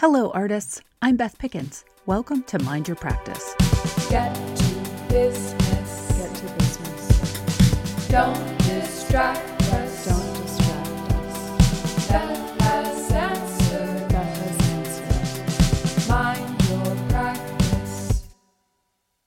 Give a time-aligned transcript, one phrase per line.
[0.00, 0.80] Hello, artists.
[1.02, 1.84] I'm Beth Pickens.
[2.06, 3.56] Welcome to Mind Your Practice.
[4.08, 4.74] Get to
[5.08, 6.12] business.
[6.16, 8.06] Get to business.
[8.06, 10.06] Don't distract us.
[10.06, 12.08] Don't distract us.
[12.08, 14.08] Beth has answered.
[14.08, 16.08] Beth has answered.
[16.08, 18.22] Mind your practice.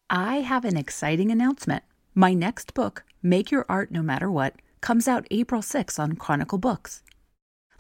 [0.10, 1.84] I have an exciting announcement.
[2.16, 6.60] My next book, Make Your Art No Matter What, comes out April 6 on Chronicle
[6.60, 7.04] Books.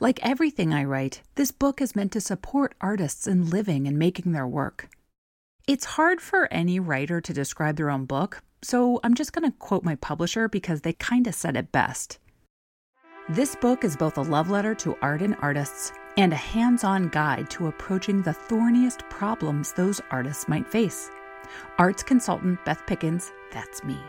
[0.02, 4.32] Like everything I write, this book is meant to support artists in living and making
[4.32, 4.90] their work.
[5.68, 9.56] It's hard for any writer to describe their own book, so I'm just going to
[9.60, 12.18] quote my publisher because they kind of said it best.
[13.30, 17.10] This book is both a love letter to art and artists and a hands on
[17.10, 21.12] guide to approaching the thorniest problems those artists might face.
[21.78, 24.00] Arts consultant Beth Pickens, that's me,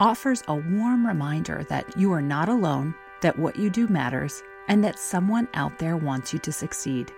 [0.00, 2.92] offers a warm reminder that you are not alone,
[3.22, 7.10] that what you do matters, and that someone out there wants you to succeed.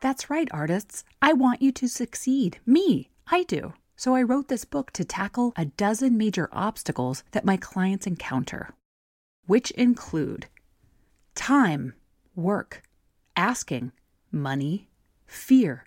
[0.00, 1.04] That's right, artists.
[1.22, 2.58] I want you to succeed.
[2.66, 3.72] Me, I do.
[3.96, 8.74] So I wrote this book to tackle a dozen major obstacles that my clients encounter,
[9.46, 10.46] which include
[11.34, 11.94] time,
[12.34, 12.82] work,
[13.36, 13.92] asking,
[14.30, 14.88] money,
[15.26, 15.86] fear,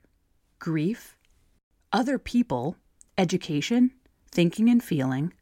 [0.57, 1.17] grief,
[1.91, 2.77] other people,
[3.17, 3.91] education,
[4.31, 5.33] thinking and feeling,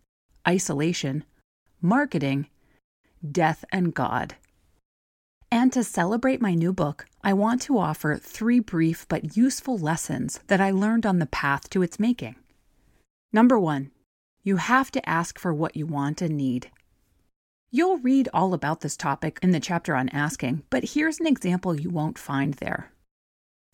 [0.47, 1.23] isolation,
[1.81, 2.47] marketing,
[3.31, 4.35] death and God.
[5.51, 10.39] And to celebrate my new book, I want to offer three brief but useful lessons
[10.47, 12.35] that I learned on the path to its making.
[13.31, 13.91] Number one,
[14.43, 16.71] you have to ask for what you want and need.
[17.71, 21.79] You'll read all about this topic in the chapter on asking, but here's an example
[21.79, 22.91] you won't find there.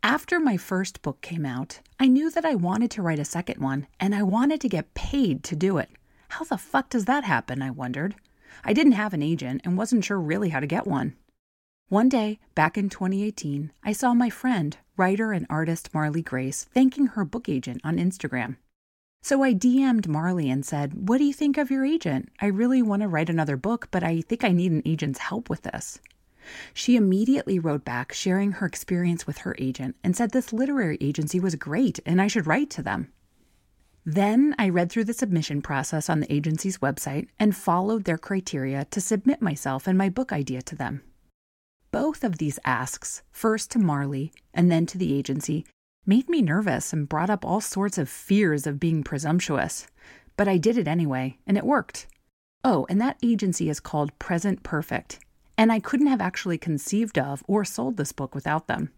[0.04, 3.62] After my first book came out, I knew that I wanted to write a second
[3.62, 5.90] one, and I wanted to get paid to do it.
[6.30, 7.62] How the fuck does that happen?
[7.62, 8.16] I wondered.
[8.64, 11.16] I didn't have an agent and wasn't sure really how to get one.
[11.90, 17.08] One day, back in 2018, I saw my friend, writer and artist Marley Grace, thanking
[17.08, 18.56] her book agent on Instagram.
[19.24, 22.30] So I DM'd Marley and said, What do you think of your agent?
[22.40, 25.50] I really want to write another book, but I think I need an agent's help
[25.50, 26.00] with this.
[26.74, 31.40] She immediately wrote back, sharing her experience with her agent, and said this literary agency
[31.40, 33.12] was great and I should write to them.
[34.06, 38.86] Then I read through the submission process on the agency's website and followed their criteria
[38.86, 41.04] to submit myself and my book idea to them.
[41.92, 45.66] Both of these asks, first to Marley and then to the agency,
[46.06, 49.88] made me nervous and brought up all sorts of fears of being presumptuous.
[50.36, 52.08] But I did it anyway, and it worked.
[52.64, 55.20] Oh, and that agency is called Present Perfect,
[55.58, 58.92] and I couldn't have actually conceived of or sold this book without them.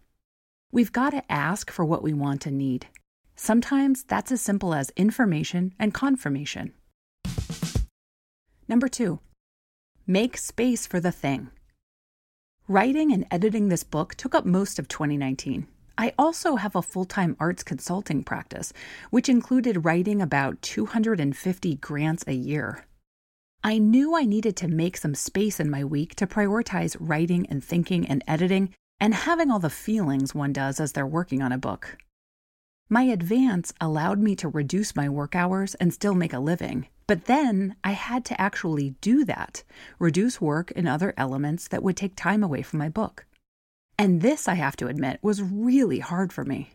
[0.72, 2.86] We've got to ask for what we want and need.
[3.36, 6.72] Sometimes that's as simple as information and confirmation.
[8.68, 9.20] Number two,
[10.06, 11.50] make space for the thing.
[12.66, 15.66] Writing and editing this book took up most of 2019.
[15.96, 18.72] I also have a full time arts consulting practice,
[19.10, 22.86] which included writing about 250 grants a year.
[23.62, 27.62] I knew I needed to make some space in my week to prioritize writing and
[27.62, 31.58] thinking and editing and having all the feelings one does as they're working on a
[31.58, 31.96] book.
[32.90, 37.24] My advance allowed me to reduce my work hours and still make a living, but
[37.24, 39.64] then I had to actually do that,
[39.98, 43.24] reduce work and other elements that would take time away from my book.
[43.98, 46.72] And this, I have to admit, was really hard for me.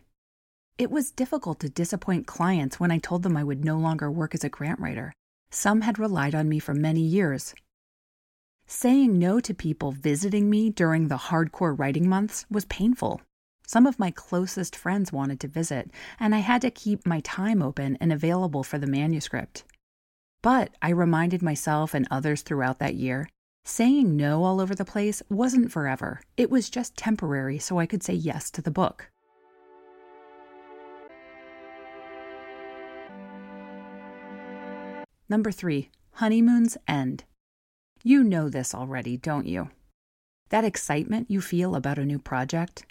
[0.78, 4.34] It was difficult to disappoint clients when I told them I would no longer work
[4.34, 5.12] as a grant writer.
[5.50, 7.54] Some had relied on me for many years.
[8.66, 13.20] Saying no to people visiting me during the hardcore writing months was painful.
[13.70, 17.62] Some of my closest friends wanted to visit, and I had to keep my time
[17.62, 19.62] open and available for the manuscript.
[20.42, 23.28] But I reminded myself and others throughout that year
[23.64, 26.20] saying no all over the place wasn't forever.
[26.36, 29.08] It was just temporary so I could say yes to the book.
[35.28, 37.22] Number three, honeymoons end.
[38.02, 39.70] You know this already, don't you?
[40.48, 42.84] That excitement you feel about a new project,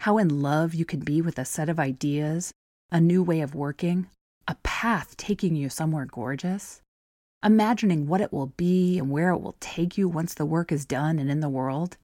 [0.00, 2.52] how in love you can be with a set of ideas,
[2.90, 4.06] a new way of working,
[4.48, 6.80] a path taking you somewhere gorgeous,
[7.44, 10.86] imagining what it will be and where it will take you once the work is
[10.86, 11.98] done and in the world.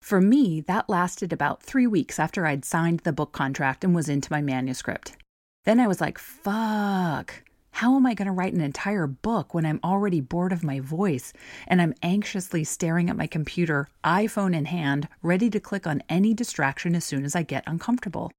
[0.00, 4.08] For me, that lasted about three weeks after I'd signed the book contract and was
[4.08, 5.16] into my manuscript.
[5.64, 9.64] Then I was like, fuck, how am I going to write an entire book when
[9.64, 11.32] I'm already bored of my voice
[11.66, 16.34] and I'm anxiously staring at my computer, iPhone in hand, ready to click on any
[16.34, 18.32] distraction as soon as I get uncomfortable?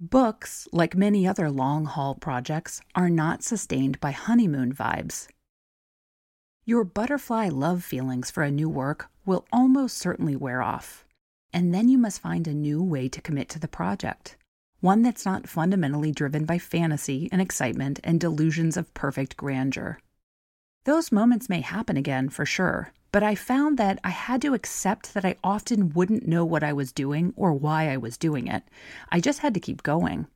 [0.00, 5.28] Books, like many other long haul projects, are not sustained by honeymoon vibes.
[6.64, 11.04] Your butterfly love feelings for a new work will almost certainly wear off.
[11.52, 14.36] And then you must find a new way to commit to the project.
[14.82, 20.00] One that's not fundamentally driven by fantasy and excitement and delusions of perfect grandeur.
[20.86, 25.14] Those moments may happen again for sure, but I found that I had to accept
[25.14, 28.64] that I often wouldn't know what I was doing or why I was doing it.
[29.08, 30.26] I just had to keep going.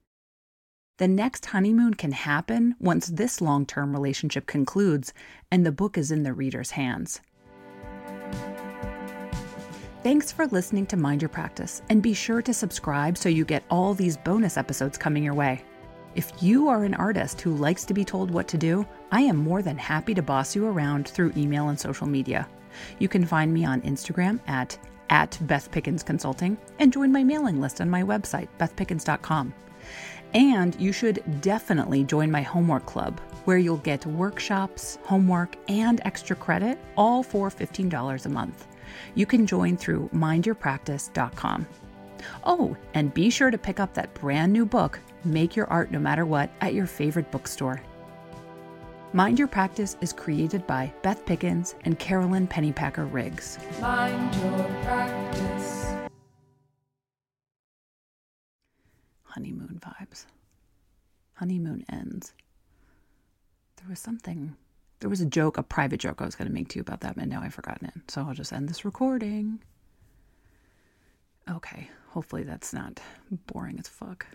[0.99, 5.13] The next honeymoon can happen once this long term relationship concludes
[5.51, 7.21] and the book is in the reader's hands.
[10.07, 13.65] Thanks for listening to Mind Your Practice, and be sure to subscribe so you get
[13.69, 15.65] all these bonus episodes coming your way.
[16.15, 19.37] If you are an artist who likes to be told what to do, I am
[19.37, 22.49] more than happy to boss you around through email and social media.
[23.01, 24.79] You can find me on Instagram at,
[25.11, 29.53] at Beth Pickens Consulting and join my mailing list on my website, bethpickens.com.
[30.35, 36.37] And you should definitely join my homework club, where you'll get workshops, homework, and extra
[36.37, 38.67] credit, all for $15 a month.
[39.15, 41.67] You can join through mindyourpractice.com.
[42.45, 45.99] Oh, and be sure to pick up that brand new book, Make Your Art No
[45.99, 47.81] Matter What, at your favorite bookstore.
[49.13, 53.59] Mind Your Practice is created by Beth Pickens and Carolyn Pennypacker Riggs.
[53.81, 55.86] Mind your practice.
[61.37, 62.33] Honeymoon ends.
[63.77, 64.57] There was something,
[65.01, 67.01] there was a joke, a private joke I was going to make to you about
[67.01, 68.11] that, but now I've forgotten it.
[68.11, 69.61] So I'll just end this recording.
[71.49, 73.01] Okay, hopefully that's not
[73.47, 74.27] boring as fuck.